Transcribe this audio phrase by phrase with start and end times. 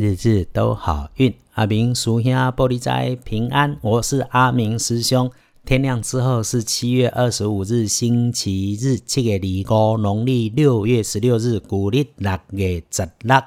[0.00, 1.34] 日日都好运。
[1.52, 5.30] 阿明属下玻璃斋平安，我是阿明师兄。
[5.66, 13.42] 天亮之后是七月二十五日，星期日，七月二五，农历六月十六日，古历六月十六。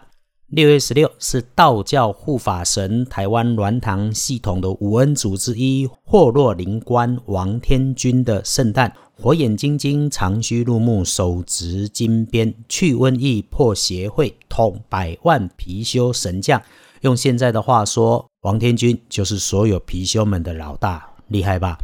[0.45, 8.93] 六月十六是道教护法神台湾鸾堂系统的五恩主之一霍若灵官王天君的圣诞。
[9.23, 16.61] 火眼金睛，长须入目，手执金鞭，去瘟疫，破邪秽，统百万貔貅神将。
[17.03, 21.77] 用现在的话说，王天君就是所有貔貅们的老大，厉害吧？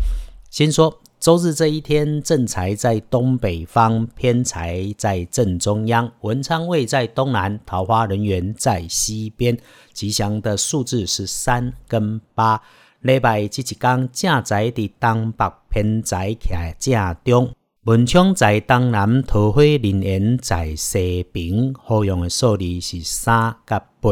[0.50, 1.00] 先说。
[1.18, 9.58] 周日这一天，正财在东北方，偏财在正中央，文昌位在东南，桃花人缘在西边。
[9.94, 12.62] 吉祥的数字是三跟八。
[13.02, 17.54] 礼拜这一天，正财在东北，偏财在正中，
[17.86, 21.74] 文昌在东南，桃花人缘在西边。
[21.82, 24.12] 好用的数字是三甲八。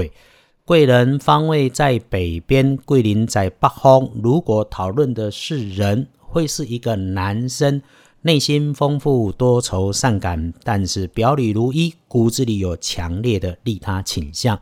[0.63, 4.09] 贵人方位在北边，贵人在北方。
[4.23, 6.07] 如果讨论的是人。
[6.29, 7.81] 会是一个男生，
[8.21, 14.59] 内心丰富多愁善感，但是表里如一，骨子里有强烈的利他倾向。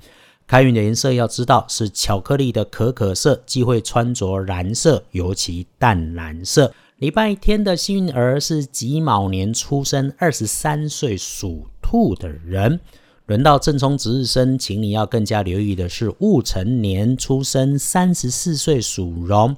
[0.48, 6.72] 开运的颜色要知道是巧克力的可可色，忌讳穿着蓝色，尤其淡蓝色。
[6.98, 12.80] 礼拜天的幸运儿是己卯年出生，二十三岁属兔的人。
[13.26, 19.56] 轮到正冲值日生，请你要更加留意的是戊辰年出生，三十四岁属龙。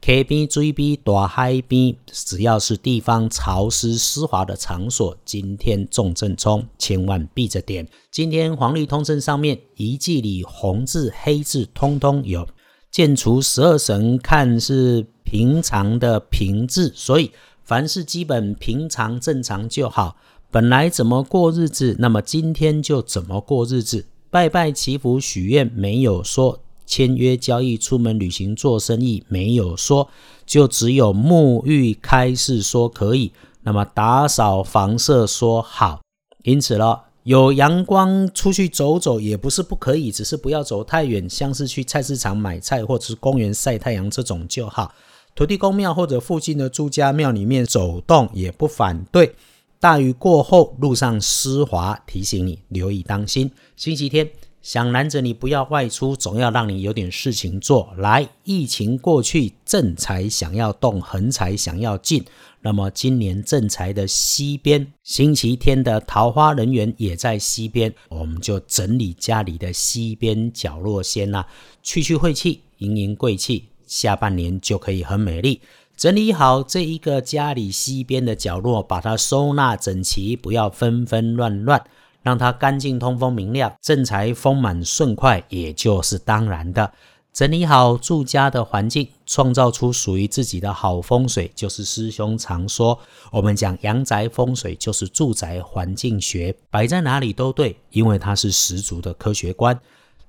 [0.00, 7.86] K 边、追边、大海边，只要是地方潮湿湿滑的场所，今天重正冲，千万避着点。
[8.10, 12.48] 今天黄历通胜上面一季里红字、黑字通通有，
[12.90, 17.32] 见除十二神看是平常的平字，所以
[17.64, 20.16] 凡是基本平常正常就好。
[20.50, 24.06] 本来怎么过日子，那么今天就怎么过日子。
[24.30, 26.60] 拜拜祈福许愿，没有说。
[26.88, 30.08] 签约交易、出门旅行、做生意，没有说，
[30.46, 33.30] 就只有沐浴、开市说可以。
[33.62, 36.00] 那么打扫房舍说好。
[36.44, 44.94] 因此了，有阳光出去走走也不是不可以，只是不要走太远，像是去菜市场买菜或者是公园晒太阳这种就好。
[45.34, 49.34] 土地公庙或者附近的朱家庙里面走动也不反对。
[49.78, 53.50] 大雨过后路上湿滑，提醒你留意当心。
[53.76, 54.47] 星期天。
[54.68, 57.90] 想拦着你不要外出，总要让你有点事情做。
[57.96, 62.22] 来，疫情过去，正财想要动，横财想要进。
[62.60, 71.46] 那么今年正财的西边，星期天的桃花人员也在西边，我们就整理家里的西边角落先啦，
[71.82, 75.62] 去去晦气，迎迎贵气，下半年就可以很美丽。
[75.96, 81.82] 整理好这一个家里西边的角落，把它收纳整齐，不要纷纷乱乱。
[82.22, 86.92] 让它干净、通风、明亮，正财丰满顺快，也就是当然的。
[87.30, 92.98] 整理好住家的环境，创造出属于自己的好风水，就是师兄常说，
[93.30, 99.78] 我们讲阳宅风水就是住宅环境学，摆在哪里都对，因为它是十足的科学观。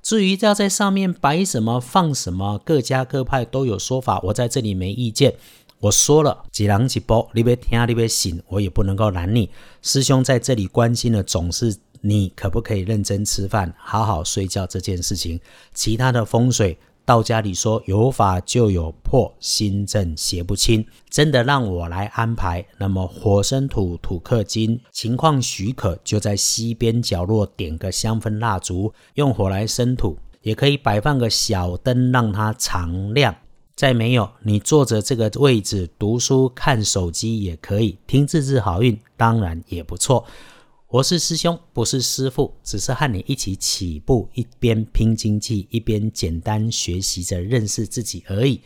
[0.03, 5.33] 至于要在上面摆什么、放什么，各家各派都有说法，我在这里没意见。
[5.79, 9.49] 我说了几郎几波，你别听，你别信，我也不能够拦你。
[9.81, 11.77] 师兄在这里关心的总是。
[12.01, 15.37] 你可不可以认真吃饭、好好睡觉这件事情？
[15.73, 20.87] 其他的风水，道家里说有法就有破，心正邪不侵。
[21.09, 33.35] 真的让我来安排，那么火生土，土克金，情况许可，就在西边角落点个香氛蜡烛，用火来生土，也可以摆放个小灯，让它常亮。
[33.79, 40.25] 再没有，你坐着这个位置读书、看手机也可以，听日日好运，当然也不错。
[40.89, 48.59] 我是师兄，不是师傅，只是和你一起起步，一边拼经济，一边简单学习着认识自己而已。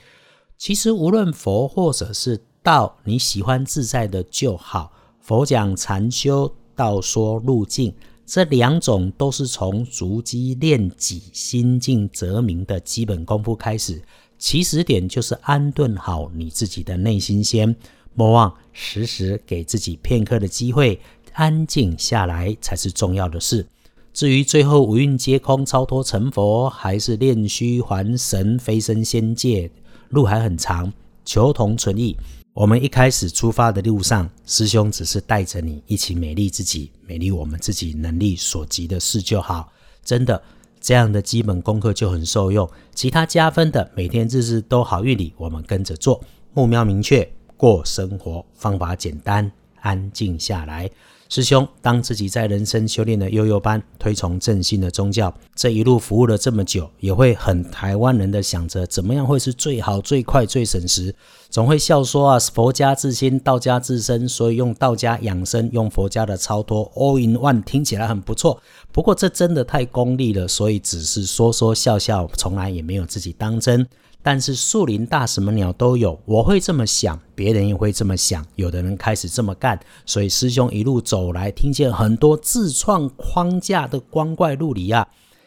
[0.57, 4.91] 其实无论佛或者是道，你喜欢自在的就好。
[5.19, 7.93] 佛讲禅修，道说路径，
[8.25, 14.01] 这两种都是从逐机练己、心静则明的基本功夫开始。
[14.43, 17.73] 起始点就是安顿好你自己的内心先，
[18.13, 20.99] 莫忘时时给自己片刻的机会。
[21.31, 23.65] 安静下来才是重要的事。
[24.13, 29.71] 至于最后五蕴皆空、超脱成佛，还是炼虚还神、飞升仙界，
[30.09, 30.91] 路还很长。
[31.23, 32.13] 求同存异。
[32.53, 39.71] 我们一开始出发的路上，师兄只是带着你一起美丽自己，美丽我们自己能力所及的事就好。
[40.03, 40.43] 真的，
[40.83, 42.69] 这样的基本功课就很受用。
[42.93, 46.21] 其他加分的，每天日日都好运里，我们跟着做。
[46.53, 49.49] 目标明确，过生活方法简单，
[49.79, 50.89] 安静下来。
[51.35, 61.15] 师兄，当自己在人生修炼的悠悠班，推崇正信的宗教，这一路服务了这么久，也会很台湾人的想着怎么样会是最好、最快、最省时，
[61.49, 68.61] 总会笑说啊，佛家自心，道家自身，所以用道家养生，用佛家的超脱，all in one，听起来很不错。
[68.91, 73.87] 不过这真的太功利了，所以只是说说笑笑，从来也没有自己当真。
[74.23, 76.17] 但是树林大，什么鸟都有。
[76.23, 78.43] 我会这么想，别人也会这么想。
[78.55, 85.05] 有的人开始这么干，所以师兄一路走来，听见很多自创框架的光怪陆离啊。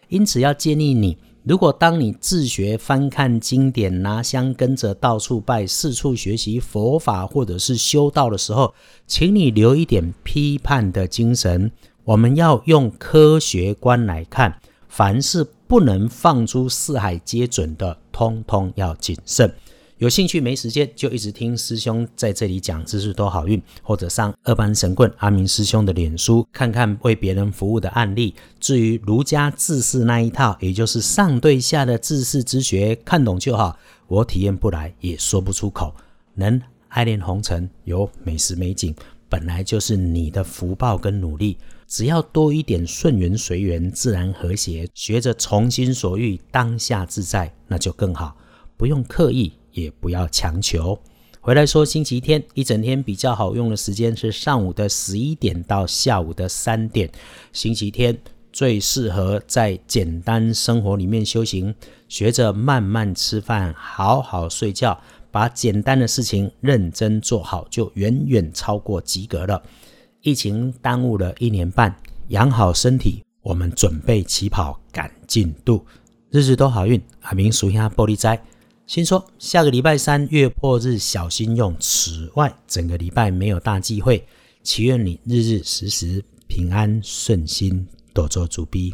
[0.09, 8.75] 因此要建议你，如果当你自学、翻看经典、拿香跟着到处拜、四处学习佛法或者是修道的时候，
[9.07, 11.73] 请你留一点批判的精神。
[12.05, 17.99] 我们要用科学观来看，凡是不能放诸四海皆准的。
[18.17, 19.53] 通通要谨慎。
[19.99, 28.35] 有兴趣没时间，就一直听师兄在这里讲知识多好运，或者上二班神棍阿明师兄的脸书看看为别人服务的案例。
[28.59, 33.79] 至于儒家治世那一套，也就是上对下的治世之学，看懂就好。
[34.07, 35.95] 我体验不来，也说不出口。
[36.33, 36.59] 能
[36.89, 38.95] 爱恋红尘，有美食美景，
[39.29, 41.59] 本来就是你的福报跟努力。
[41.87, 48.37] 只要多一点顺缘随缘、自然和谐，学着从心所欲、当下自在，那就更好。
[48.77, 50.99] 不用刻意，也不要强求。
[51.41, 57.09] 回来说，星期天一整天比较好用的时间是上午的十一点到下午的三点。
[57.53, 58.19] 星期天
[58.53, 61.73] 最适合在简单生活里面修行，
[62.09, 65.01] 学着慢慢吃饭，好好睡觉，
[65.31, 69.63] 把简单的事情认真做好，就远远超过及格了。
[70.27, 71.95] 疫情耽误了一年半，
[72.31, 75.87] 养好身体，我们准备起跑赶进度，
[76.31, 77.01] 日日都好运。
[77.21, 78.37] 阿明数下玻璃斋，
[78.89, 84.27] 先说下个礼拜三月破日小心用，此外整个礼拜没有大忌讳，
[84.65, 88.93] 祈愿你日日时时平安顺心，多做主逼。